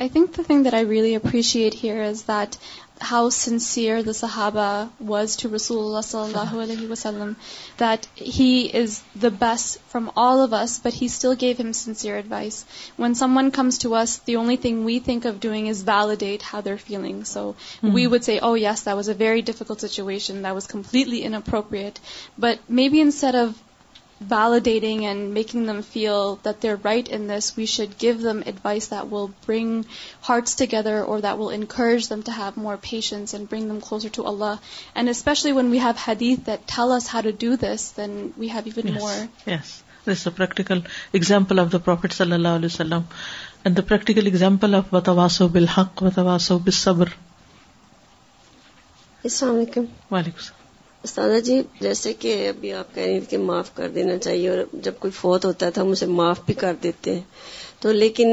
[0.00, 2.58] I think the thing that I really appreciate here is that
[3.00, 7.34] how sincere the Sahaba was to Rasulullah sallallahu alaihi wasallam,
[7.78, 12.16] that he is the best from all of us, but he still gave him sincere
[12.16, 12.64] advice.
[12.96, 16.60] When someone comes to us, the only thing we think of doing is validate how
[16.60, 17.24] they're feeling.
[17.24, 17.92] So hmm.
[17.92, 21.98] we would say, oh yes, that was a very difficult situation, that was completely inappropriate.
[22.38, 23.60] But maybe instead of
[24.28, 28.88] validating and making them feel that they're right in this, we should give them advice
[28.88, 29.86] that will bring
[30.20, 34.08] hearts together or that will encourage them to have more patience and bring them closer
[34.10, 34.60] to Allah.
[34.94, 38.48] And especially when we have hadith that tell us how to do this, then we
[38.48, 39.28] have even yes, more.
[39.46, 39.82] Yes.
[40.04, 40.82] This is a practical
[41.12, 43.04] example of the Prophet sallallahu wasallam,
[43.64, 47.12] and the practical example of watawaso bil haq, watawaso bil sabr.
[49.24, 49.88] Assalamu alaikum.
[50.10, 50.63] Wa alaikum
[51.04, 54.92] استاذہ جی جیسے کہ ابھی آپ کہہ رہی کہ معاف کر دینا چاہیے اور جب
[54.98, 57.22] کوئی فوت ہوتا ہے تو ہم اسے معاف بھی کر دیتے ہیں۔
[57.80, 58.28] تو لیکن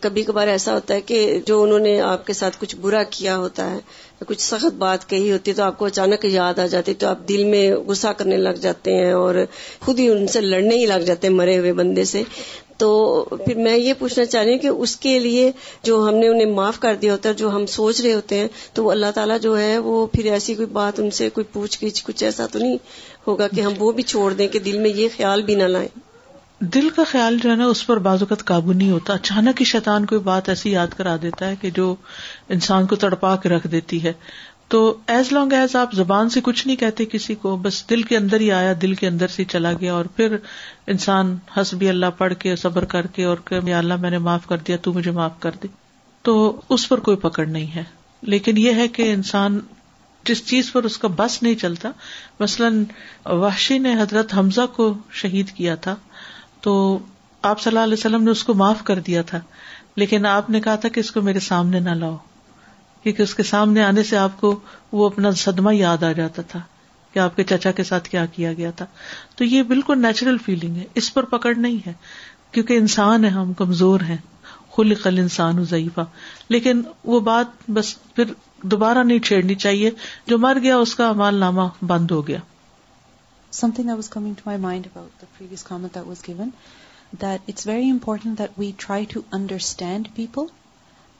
[0.00, 3.36] کبھی کبھار ایسا ہوتا ہے کہ جو انہوں نے آپ کے ساتھ کچھ برا کیا
[3.38, 6.66] ہوتا ہے یا کچھ سخت بات کہی ہوتی ہے تو آپ کو اچانک یاد آ
[6.66, 9.34] جاتی ہے، تو آپ دل میں غصہ کرنے لگ جاتے ہیں اور
[9.80, 12.22] خود ہی ان سے لڑنے ہی لگ جاتے ہیں مرے ہوئے بندے سے۔
[12.76, 16.28] تو پھر میں یہ پوچھنا چاہ رہی ہوں کہ اس کے لیے جو ہم نے
[16.28, 19.06] انہیں معاف کر دیا ہوتا ہے، جو ہم سوچ رہے ہوتے ہیں، تو وہ اللہ
[19.14, 22.46] تعالیٰ جو ہے، وہ پھر ایسی کوئی بات ان سے کوئی پوچھ گچھ، کچھ ایسا
[22.46, 22.76] تو نہیں
[23.26, 25.88] ہوگا کہ ہم وہ بھی چھوڑ دیں کہ دل میں یہ خیال بھی نہ لائیں۔
[26.60, 29.64] دل کا خیال جو ہے نا، اس پر بعض اوقات قابو نہیں ہوتا۔ اچانک ہی
[29.64, 31.94] شیطان کوئی بات ایسی یاد کرا دیتا ہے کہ جو
[32.48, 34.12] انسان کو تڑپا کے رکھ دیتی ہے۔
[34.68, 38.16] تو ایز لانگ ایز آپ زبان سے کچھ نہیں کہتے کسی کو، بس دل کے
[38.16, 40.36] اندر ہی آیا، دل کے اندر سے چلا گیا اور پھر
[40.86, 44.58] انسان حسبی اللہ پڑھ کے، صبر کر کے اور کہ اللہ میں نے معاف کر
[44.58, 45.68] دیا، تو مجھے معاف کر دے۔
[46.22, 47.84] تو اس پر کوئی پکڑ نہیں ہے۔
[48.22, 49.60] لیکن یہ ہے کہ انسان
[50.24, 51.90] جس چیز پر اس کا بس نہیں چلتا،
[52.40, 52.84] مثلاً
[53.26, 55.96] وحشی نے حضرت حمزہ کو شہید کیا تھا،
[56.60, 56.98] تو
[57.42, 59.40] آپ صلی اللہ علیہ وسلم نے اس کو معاف کر دیا تھا۔
[59.96, 62.16] لیکن آپ نے کہا تھا کہ اس کو میرے سامنے نہ لاؤ۔
[63.04, 64.60] کیونکہ اس کے سامنے آنے سے آپ کو
[64.92, 66.60] وہ اپنا صدمہ یاد آ جاتا تھا
[67.12, 68.86] کہ آپ کے چچا کے ساتھ کیا کیا گیا تھا۔
[69.36, 71.92] تو یہ بالکل نیچرل فیلنگ ہے۔ اس پر پکڑ نہیں ہے۔
[72.50, 74.16] کیونکہ انسان ہے ہم کمزور ہیں۔
[74.76, 76.00] خل خل انسان ضعیفہ۔
[76.48, 78.24] لیکن وہ بات بس پھر
[78.62, 79.90] دوبارہ نہیں چھیڑنی چاہیے۔
[80.26, 82.38] جو مر گیا، اس کا مال نامہ بند ہو گیا۔
[83.74, 86.50] Something I was coming to my mind about the previous comment was given
[87.12, 90.42] that it's very important that we try to understand people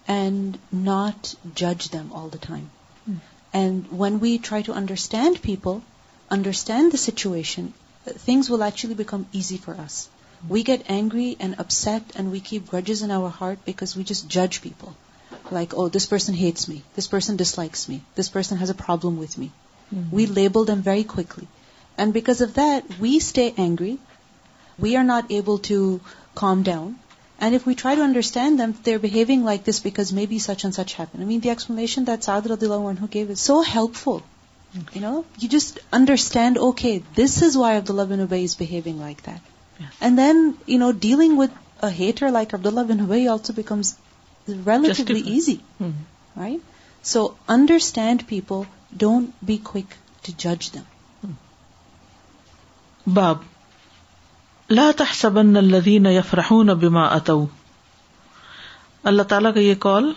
[0.07, 2.71] and not judge them all the time.
[3.09, 3.21] Mm.
[3.53, 5.83] And when we try to understand people,
[6.31, 7.73] understand the situation,
[8.05, 10.09] things will actually become easy for us.
[10.41, 10.49] Hmm.
[10.49, 14.29] We get angry and upset and we keep grudges in our heart because we just
[14.29, 14.97] judge people.
[15.51, 16.83] Like, oh, this person hates me.
[16.97, 18.03] This person dislikes me.
[18.15, 19.53] This person has a problem with me.
[19.95, 20.17] Mm-hmm.
[20.17, 21.47] We label them very quickly.
[21.97, 23.99] And because of that, we stay angry.
[24.79, 26.01] We are not able to
[26.35, 26.99] calm down.
[27.39, 30.75] And if we try to understand them, they're behaving like this because maybe such and
[30.75, 31.23] such happened.
[31.23, 34.23] I mean, the explanation that Sa'ad radiallahu anhu gave is so helpful.
[34.93, 39.23] You know, you just understand, okay, this is why Abdullah bin Ubay is behaving like
[39.23, 39.41] that.
[39.79, 39.87] Yeah.
[40.01, 43.97] And then, you know, dealing with a hater like Abdullah bin Ubay also becomes
[44.49, 45.61] relatively easy.
[45.81, 46.41] Mm-hmm.
[46.41, 46.61] Right?
[47.03, 48.67] So, understand people,
[48.97, 50.87] don't be quick to judge them.
[53.07, 53.45] Bab.
[54.71, 57.47] لا تحسبن الذين يفرحون بما اتوا
[59.03, 60.13] اللہ تعالیٰ کا یہ کال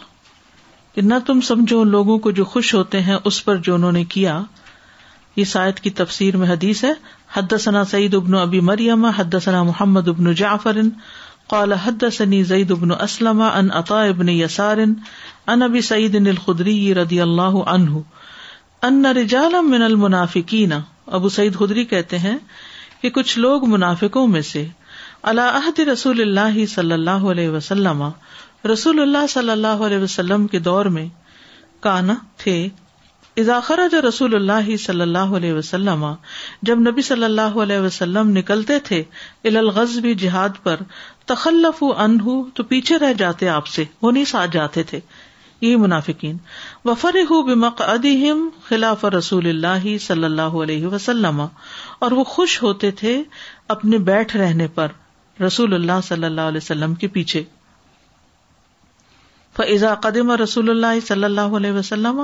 [0.95, 4.03] کہ نہ تم سمجھو لوگوں کو جو خوش ہوتے ہیں اس پر جو انہوں نے
[4.03, 4.41] کیا۔
[5.35, 6.93] یہ سائد کی تفسیر میں حدیث ہے۔
[7.33, 10.77] حدثنا سعید ابن ابی مریم، حدثنا محمد ابن جعفر،
[11.47, 14.77] قال حدثني زید ابن اسلم ان عطاء ابن یسار
[15.47, 17.97] ان ابی سعید الخدری رضی اللہ عنہ،
[18.81, 20.73] ان رجالا من المنافقین۔
[21.05, 22.37] ابو سعید خدری کہتے ہیں
[23.07, 24.67] کہ کچھ لوگ منافقوں میں سے
[25.23, 28.03] اللہ عہد رسول اللہ صلی اللہ علیہ وسلم،
[28.73, 31.05] رسول اللہ صلی اللہ علیہ وسلم کے دور میں
[31.79, 32.67] کانا تھے۔
[33.37, 36.05] اضاخر جو رسول اللہ صلی اللہ علیہ وسلم،
[36.61, 39.03] جب نبی صلی اللہ علیہ وسلم نکلتے تھے
[39.43, 40.75] الغزبی جہاد پر
[41.25, 44.99] تخلف انہ تو پیچھے رہ جاتے آپ سے، وہ نہیں ساتھ جاتے تھے۔
[45.61, 46.37] یہ منافقین
[46.85, 47.15] وفر
[47.47, 51.41] بمق ادیم خلاف رسول اللہ صلی اللہ علیہ وسلم،
[51.99, 53.21] اور وہ خوش ہوتے تھے
[53.67, 54.87] اپنے بیٹھ رہنے پر
[55.39, 57.43] رسول اللہ صلی اللہ علیہ وسلم کے پیچھے۔
[59.55, 62.21] فضا قدم رسول اللہ صلی اللہ علیہ وسلم،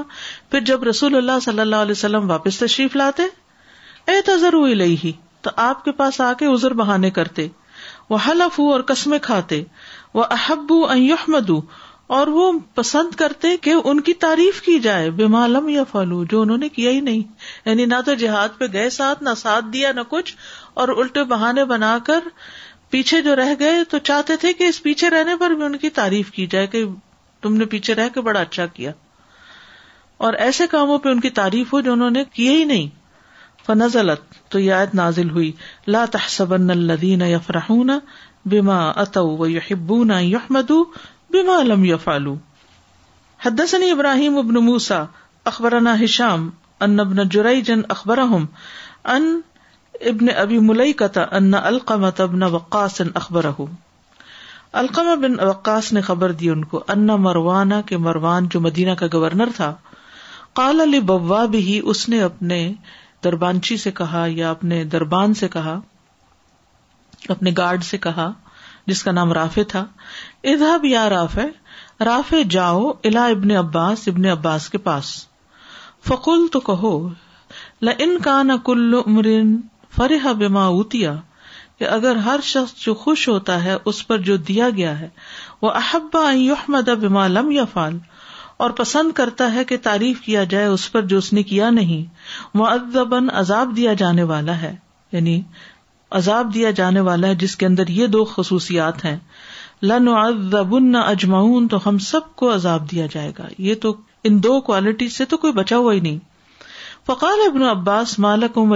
[0.51, 3.23] پھر جب رسول اللہ صلی اللہ علیہ وسلم واپس تشریف لاتے،
[4.05, 4.55] اے تذر
[5.03, 7.47] ہی تو آپ کے پاس آ کے ازر بہانے کرتے
[8.09, 9.63] وہ حلف اور قسمیں کھاتے
[10.13, 11.49] وہ احبو احمد
[12.07, 16.41] اور وہ پسند کرتے کہ ان کی تعریف کی جائے بے معلوم یا فالو جو
[16.41, 17.21] انہوں نے کیا ہی نہیں۔
[17.65, 20.35] یعنی نہ تو جہاد پہ گئے ساتھ، نہ ساتھ دیا، نہ کچھ،
[20.73, 22.19] اور الٹے بہانے بنا کر
[22.89, 25.89] پیچھے جو رہ گئے تو چاہتے تھے کہ اس پیچھے رہنے پر بھی ان کی
[25.89, 26.85] تعریف کی جائے کہ
[27.41, 28.91] تم نے پیچھے رہ کے بڑا اچھا کیا۔
[30.17, 32.87] اور ایسے کاموں پہ ان کی تعریف ہو جو انہوں نے کیے ہی نہیں۔
[33.65, 35.51] فنزلت، تو یہ آیت نازل ہوئی۔
[35.87, 37.91] لا تحسبن الذین یفرحون
[38.45, 42.35] بما اتوا ویحبون یحمدوا بما لم يفعلوا.
[43.39, 44.99] حدثني ابراهيم ابن موسى
[45.45, 46.49] اخبرنا هشام
[46.81, 48.45] ان ابن جريج اخبرهم
[49.05, 49.25] ان
[50.11, 53.67] ابن ابی ملیکة ان القمة ابن وقاص اخبره
[54.81, 59.07] القمہ بن وقاص نے خبر دی ان کو ان مروانا کے مروان جو مدینہ کا
[59.13, 59.73] گورنر تھا،
[60.53, 62.73] قال علی بوا بھی اس نے اپنے
[63.23, 65.79] دربانچی سے کہا یا اپنے دربان سے کہا،
[67.29, 68.31] اپنے گارڈ سے کہا،
[68.87, 69.85] جس کا نام رافع تھا
[70.43, 71.41] ادھب یا رافع
[72.05, 75.25] رافع جاؤ الا ابن عباس ابن عباس کے پاس۔
[76.07, 77.09] فکل تو کہو
[77.81, 79.61] ان کا نہ کل امرین
[79.95, 81.15] فرح بما اوتیا،
[81.79, 85.09] کہ اگر ہر شخص جو خوش ہوتا ہے اس پر جو دیا گیا ہے،
[85.61, 87.97] وہ احبا احمد بما لم یا فال
[88.57, 92.13] اور پسند کرتا ہے کہ تعریف کیا جائے اس پر جو اس نے کیا نہیں
[92.53, 94.75] وہ ادبن عذاب دیا جانے والا ہے۔
[95.11, 95.41] یعنی
[96.11, 99.17] عذاب دیا جانے والا ہے جس کے اندر یہ دو خصوصیات ہیں۔
[99.83, 104.61] لن ادبن اجمعون، تو ہم سب کو عذاب دیا جائے گا۔ یہ تو ان دو
[104.61, 106.19] کوالٹی سے تو کوئی بچا ہوا ہی نہیں۔
[107.05, 108.75] فقال ابن عباس مالک و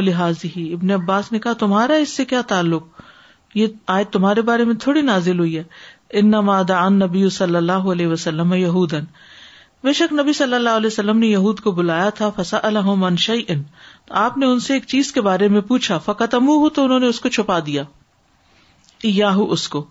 [0.57, 2.83] ہی ابن عباس نے کہا، تمہارا اس سے کیا تعلق؟
[3.55, 5.63] یہ آئے تمہارے بارے میں تھوڑی نازل ہوئی ہے۔
[6.09, 9.03] ان ان نبی صلی اللہ علیہ وسلم یہودن
[9.83, 13.43] بے شک نبی صلی اللہ علیہ وسلم نے یہود کو بلایا تھا فسا الحم انشئی
[13.47, 13.63] ان
[14.09, 17.07] آپ نے ان سے ایک چیز کے بارے میں پوچھا فقط امو تو انہوں نے
[17.07, 17.83] اس کو چھپا دیا۔
[19.03, 19.85] یاہو اس کو۔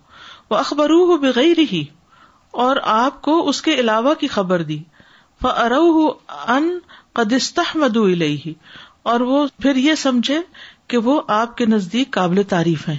[0.51, 1.85] وہ اخبرو بغیر ہی
[2.51, 4.79] اور آپ کو اس کے علاوہ کی خبر دی۔
[5.43, 6.09] فرو
[6.49, 6.79] ان
[7.13, 8.55] قدستہ مدو ہی
[9.03, 10.41] اور وہ پھر یہ سمجھے
[10.89, 12.99] کہ وہ آپ کے نزدیک قابل تعریف ہیں۔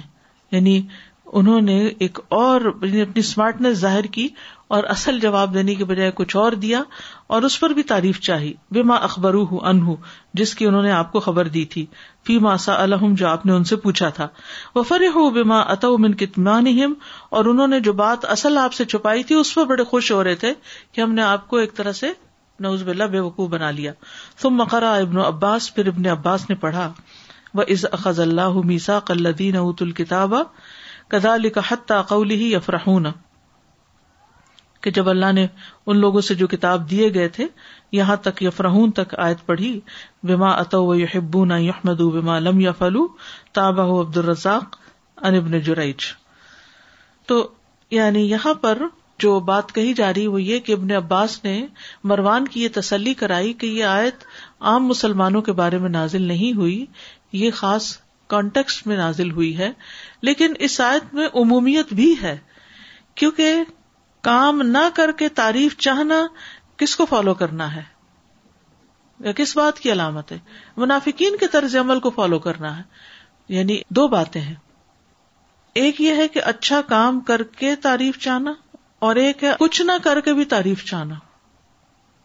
[0.50, 0.86] یعنی
[1.26, 4.28] انہوں نے ایک اور یعنی اپنی اسمارٹنیس ظاہر کی
[4.68, 6.82] اور اصل جواب دینے کے بجائے کچھ اور دیا
[7.26, 9.90] اور اس پر بھی تعریف چاہی۔ بے ماں اخبر انہ
[10.34, 11.86] جس کی انہوں نے آپ کو خبر دی تھی۔
[12.26, 14.28] فی ماسا الحم جو آپ نے ان سے پوچھا تھا۔
[14.74, 16.64] وہ فر ہو بے ماں اتمن کتمان
[17.30, 20.24] اور انہوں نے جو بات اصل آپ سے چھپائی تھی، اس پر بڑے خوش ہو
[20.24, 20.54] رہے تھے
[20.92, 22.12] کہ ہم نے آپ کو ایک طرح سے
[22.60, 23.92] نوز بلّہ بے وقوع بنا لیا۔
[24.42, 26.92] تم مقرا ابن عباس، پھر ابن عباس نے پڑھا۔
[27.54, 30.34] وہ از اخذ اللہ میسا قلدین ات الکتاب
[31.08, 33.06] کدا لکھا حتہ قولی افرحون
[34.80, 35.46] کہ جب اللہ نے
[35.86, 37.46] ان لوگوں سے جو کتاب دیے گئے تھے،
[37.92, 39.80] یہاں تک یفرحون تک آیت پڑھی،
[40.22, 43.06] بما اتو و یحبون یحمد بما لم یفلو
[43.52, 44.76] تابہ عبد الرزاق
[45.16, 45.96] ان ابن جریج
[47.26, 47.48] تو
[47.90, 48.78] یعنی یہاں پر
[49.18, 51.66] جو بات کہی جا رہی، وہ یہ کہ ابن عباس نے
[52.04, 54.24] مروان کی یہ تسلی کرائی کہ یہ آیت
[54.60, 56.86] عام مسلمانوں کے بارے میں نازل نہیں ہوئی،
[57.32, 59.72] یہ خاص کانٹیکس میں نازل ہوئی ہے۔
[60.22, 62.38] لیکن اس آیت میں عمومیت بھی ہے،
[63.14, 63.54] کیونکہ
[64.20, 66.26] کام نہ کر کے تعریف چاہنا
[66.76, 67.82] کس کو فالو کرنا ہے؟
[69.20, 70.38] یا کس بات کی علامت ہے؟
[70.76, 72.82] منافقین کے طرز عمل کو فالو کرنا ہے۔
[73.48, 74.54] یعنی دو باتیں ہیں۔
[75.74, 78.52] ایک یہ ہے کہ اچھا کام کر کے تعریف چاہنا
[78.98, 81.14] اور ایک ہے کچھ نہ کر کے بھی تعریف چاہنا۔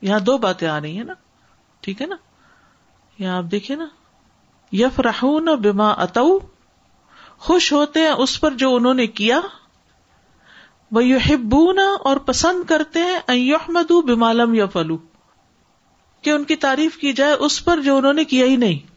[0.01, 1.13] یہاں دو باتیں آ رہی ہیں نا۔
[1.82, 2.15] ٹھیک ہے نا؟
[3.19, 3.86] یہاں آپ دیکھیے نا۔
[4.71, 6.39] یف رہ بیما اتو
[7.38, 9.39] خوش ہوتے ہیں اس پر جو انہوں نے کیا۔
[10.93, 14.97] وہ اور پسند کرتے ہیں یحمد بمالم یا فلو
[16.21, 18.93] کہ ان کی تعریف کی جائے اس پر جو انہوں نے کیا ہی نہیں۔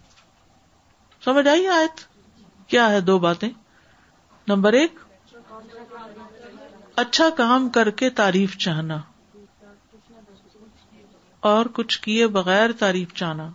[1.25, 2.01] سمجھ آئی آیت؟
[2.69, 3.49] کیا ہے دو باتیں؟
[4.49, 4.99] نمبر ایک
[6.97, 9.01] اچھا کام کر کے تعریف چاہنا
[11.41, 13.51] اور کچھ کیے بغیر تعریف چاہنا۔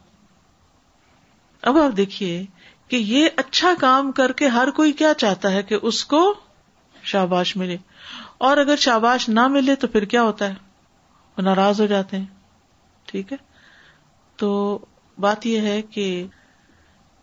[1.61, 2.45] اب آپ دیکھیے
[2.87, 6.33] کہ یہ اچھا کام کر کے ہر کوئی کیا چاہتا ہے کہ اس کو
[7.03, 7.77] شاباش ملے۔
[8.41, 10.53] اور اگر شاباش نہ ملے تو پھر کیا ہوتا ہے؟
[11.37, 12.25] وہ ناراض ہو جاتے ہیں۔
[13.05, 13.37] ٹھیک ہے؟
[14.35, 14.79] تو
[15.19, 16.25] بات یہ ہے کہ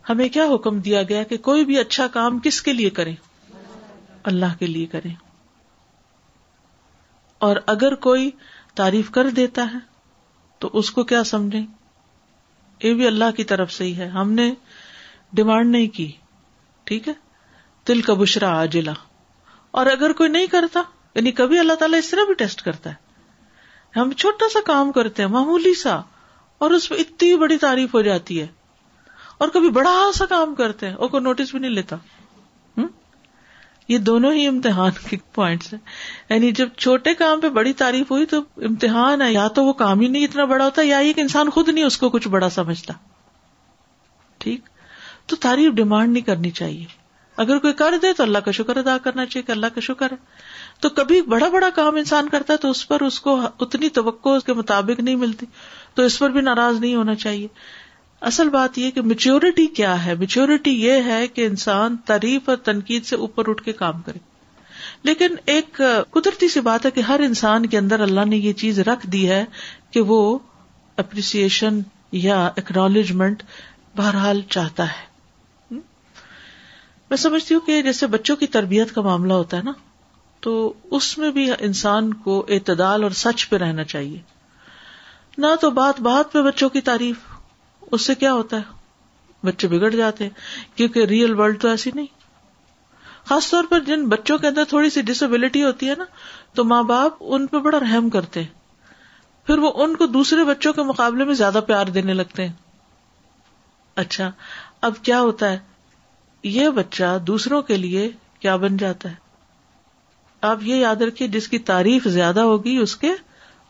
[0.08, 3.14] ہمیں کیا حکم دیا گیا کہ کوئی بھی اچھا کام کس کے لیے کرے
[4.24, 5.08] اللہ کے لیے کرے
[7.38, 8.30] اور اگر کوئی
[8.74, 9.78] تعریف کر دیتا ہے
[10.58, 11.66] تو اس کو کیا سمجھیں؟
[12.82, 14.54] یہ بھی اللہ کی طرف سے ہی ہے۔ ہم نے
[15.32, 16.12] ڈیمانڈ نہیں کی۔
[16.84, 17.12] ٹھیک ہے؟
[17.84, 18.92] تل کا بشرا آجلا
[19.70, 20.82] اور اگر کوئی نہیں کرتا
[21.18, 22.94] یعنی کبھی اللہ تعالیٰ اس طرح بھی ٹیسٹ کرتا ہے۔
[24.00, 26.00] ہم چھوٹا سا کام کرتے ہیں، معمولی سا،
[26.58, 28.46] اور اس میں اتنی بڑی تعریف ہو جاتی ہے۔
[29.38, 31.96] اور کبھی بڑا سا کام کرتے ہیں، اور کوئی نوٹس بھی نہیں لیتا۔
[33.88, 35.80] یہ دونوں ہی امتحان کے پوائنٹس ہیں۔
[36.30, 40.00] یعنی جب چھوٹے کام پہ بڑی تعریف ہوئی تو امتحان ہے یا تو وہ کام
[40.00, 42.50] ہی نہیں اتنا بڑا ہوتا، یا یہ کہ انسان خود نہیں اس کو کچھ بڑا
[42.50, 42.92] سمجھتا۔
[44.38, 44.60] ٹھیک؟
[45.26, 46.97] تو تعریف ڈیمانڈ نہیں کرنی چاہیے۔
[47.38, 50.12] اگر کوئی کر دے تو اللہ کا شکر ادا کرنا چاہیے کہ اللہ کا شکر
[50.12, 50.16] ہے۔
[50.80, 54.28] تو کبھی بڑا بڑا کام انسان کرتا ہے تو اس پر اس کو اتنی توقع
[54.28, 55.46] اس کے مطابق نہیں ملتی۔
[55.94, 57.48] تو اس پر بھی ناراض نہیں ہونا چاہیے۔
[58.20, 63.04] اصل بات یہ کہ میچیورٹی کیا ہے؟ میچیورٹی یہ ہے کہ انسان تعریف اور تنقید
[63.04, 64.18] سے اوپر اٹھ کے کام کرے۔
[65.02, 68.80] لیکن ایک قدرتی سی بات ہے کہ ہر انسان کے اندر اللہ نے یہ چیز
[68.80, 69.44] رکھ دی ہے
[69.90, 70.38] کہ وہ
[70.96, 71.80] اپریسیشن
[72.12, 73.42] یا اکنالجمنٹ
[73.96, 75.07] بہرحال چاہتا ہے۔
[77.10, 79.72] میں سمجھتی ہوں کہ جیسے بچوں کی تربیت کا معاملہ ہوتا ہے نا،
[80.40, 84.20] تو اس میں بھی انسان کو اعتدال اور سچ پہ رہنا چاہیے۔
[85.38, 87.16] نہ تو بات بات پہ بچوں کی تعریف،
[87.90, 88.62] اس سے کیا ہوتا ہے؟
[89.46, 90.30] بچے بگڑ جاتے ہیں،
[90.76, 92.06] کیونکہ ریئل ورلڈ تو ایسی نہیں۔
[93.24, 96.04] خاص طور پر جن بچوں کے اندر تھوڑی سی ڈسبلٹی ہوتی ہے نا،
[96.54, 98.58] تو ماں باپ ان پہ بڑا رحم کرتے ہیں۔
[99.46, 102.52] پھر وہ ان کو دوسرے بچوں کے مقابلے میں زیادہ پیار دینے لگتے ہیں۔
[103.94, 104.30] اچھا
[104.80, 105.58] اب کیا ہوتا ہے؟
[106.42, 109.14] یہ بچہ دوسروں کے لیے کیا بن جاتا ہے؟
[110.40, 113.10] آپ یہ یاد رکھیے، جس کی تعریف زیادہ ہوگی، اس کے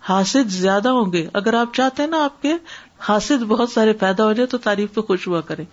[0.00, 2.54] حاصل زیادہ ہوں گے۔ اگر آپ چاہتے ہیں نا، آپ کے
[2.98, 5.64] حاصل بہت سارے پیدا ہو جائے تو تعریف پہ خوش ہوا کرے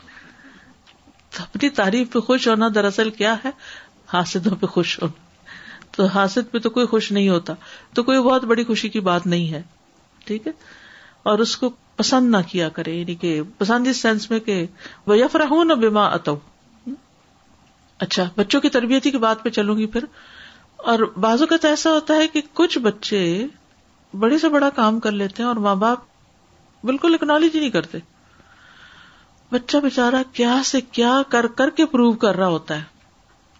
[1.37, 3.49] اپنی تعریف پہ خوش ہونا دراصل کیا ہے؟
[4.07, 5.23] حاسدوں پہ خوش ہونا۔
[5.91, 7.53] تو حاسد پہ تو کوئی خوش نہیں ہوتا۔
[7.93, 9.61] تو کوئی بہت بڑی خوشی کی بات نہیں ہے۔
[10.25, 10.51] ٹھیک ہے؟
[11.23, 14.65] اور اس کو پسند نہ کیا کرے یعنی کہ پسند اس سینس میں کہ
[15.07, 16.39] وہ یفراہ نہ بیما اتو
[17.99, 20.03] اچھا بچوں کی تربیتی کی بات پہ چلوں گی پھر۔
[20.77, 23.47] اور بازو کا تو ایسا ہوتا ہے کہ کچھ بچے
[24.19, 25.97] بڑے سے بڑا کام کر لیتے ہیں اور ماں باپ
[26.83, 27.97] بالکل اکنالج ہی نہیں کرتے۔
[29.51, 32.83] بچہ بےچارا کیا سے کیا کر کر کے پروو کر رہا ہوتا ہے۔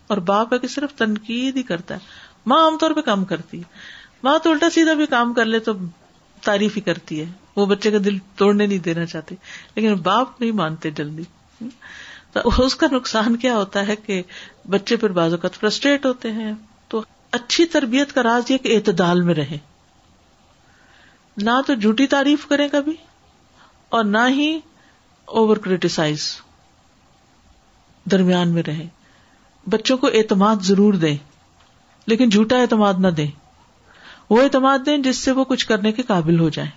[0.08, 2.00] اور باپ ہے کہ صرف تنقید ہی کرتا ہے۔
[2.46, 3.64] ماں عام طور پہ کام کرتی ہے۔
[4.24, 5.74] ماں تو الٹا سیدھا بھی کام کر لے تو
[6.44, 9.36] تعریف ہی کرتی ہے۔ وہ بچے کا دل توڑنے نہیں دینا چاہتے
[9.76, 11.24] لیکن باپ نہیں مانتے جلدی۔
[12.44, 14.24] اس کا نقصان کیا ہوتا ہے کہ
[14.70, 16.54] بچے پھر بازو کا فرسٹریٹ ہوتے ہیں۔
[16.88, 19.58] تو اچھی تربیت کا راز یہ کہ اعتدال میں رہے۔
[21.38, 22.96] نہ تو جھوٹی تعریف کریں کبھی
[23.90, 24.60] اور نہ ہی
[25.26, 26.42] اوور کریٹیسائز۔
[28.12, 28.88] درمیان میں رہے۔
[29.68, 31.18] بچوں کو اعتماد ضرور دیں،
[32.08, 33.32] لیکن جھوٹا اعتماد نہ دیں۔
[34.30, 36.72] وہ اعتماد دیں جس سے وہ کچھ کرنے کے قابل ہو جائیں۔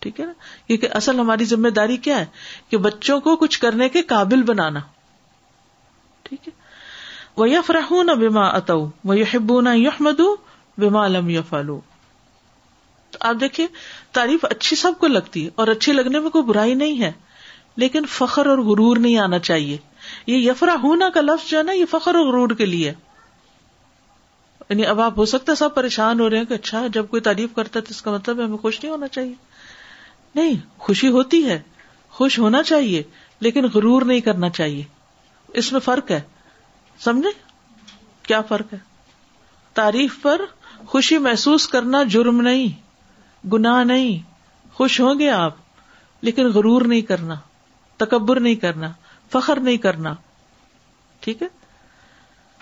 [0.00, 0.32] ٹھیک ہے نا؟
[0.66, 2.26] کیونکہ اصل ہماری ذمہ داری کیا ہے؟
[2.70, 4.80] کہ بچوں کو کچھ کرنے کے قابل بنانا۔
[6.22, 6.52] ٹھیک ہے؟
[7.36, 10.20] وہ یف نہ بیما اتو وہ یحبو نہ یحمد
[10.78, 11.80] بیما لم یفالو
[13.10, 13.66] تو آپ دیکھیے،
[14.12, 17.12] تعریف اچھی سب کو لگتی ہے اور اچھی لگنے میں کوئی برائی نہیں ہے،
[17.76, 19.78] لیکن فخر اور غرور نہیں آنا چاہیے۔
[20.26, 22.94] یہ یفرا ہونا کا لفظ جو ہے نا، یہ فخر اور غرور کے لیے
[24.68, 27.22] یعنی اب آپ ہو سکتا ہے سب پریشان ہو رہے ہیں کہ اچھا جب کوئی
[27.22, 29.49] تعریف کرتا ہے تو اس کا مطلب ہمیں خوش نہیں ہونا چاہیے۔
[30.34, 31.62] نہیں، خوشی ہوتی ہے،
[32.10, 33.02] خوش ہونا چاہیے،
[33.40, 34.84] لیکن غرور نہیں کرنا چاہیے۔
[35.48, 36.20] اس میں فرق ہے۔
[36.98, 37.28] سمجھے؟
[38.22, 38.78] کیا فرق ہے؟
[39.74, 40.40] تعریف پر
[40.86, 42.80] خوشی محسوس کرنا جرم نہیں،
[43.48, 44.30] گناہ نہیں۔
[44.74, 45.54] خوش ہوں گے آپ،
[46.20, 47.34] لیکن غرور نہیں کرنا،
[47.96, 48.92] تکبر نہیں کرنا،
[49.32, 50.14] فخر نہیں کرنا۔
[51.20, 51.48] ٹھیک ہے؟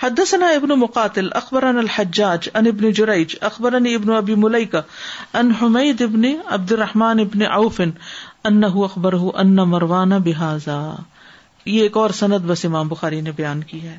[0.02, 4.78] حدثنا ابن مقاتل، اخبرنا الحجاج ان ابن جریج اخبرني ابن ابي مليكه
[5.34, 7.80] ان حميد ابن عبد الرحمن ابن عوف
[8.44, 10.94] انه اخبره ان مروان بهذا
[11.64, 13.98] یہ ایک اور سند بس امام بخاری نے بیان کی ہے۔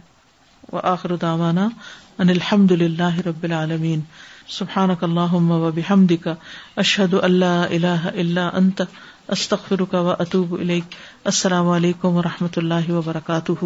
[0.71, 1.69] وآخر دعوانا
[2.17, 3.99] ان الحمد للہ رب العالمین۔
[4.47, 6.27] سبحانك اللهم وبحمدك
[6.75, 8.81] اشهد ان لا اله الا انت
[9.27, 13.65] استغفرك واتوب اليك السلام علیکم و رحمۃ اللہ وبرکاتہ۔